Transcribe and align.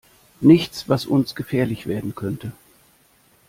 Nichts, 0.39 0.89
was 0.89 1.05
uns 1.05 1.35
gefährlich 1.35 1.85
werden 1.85 2.15
könnte. 2.15 2.53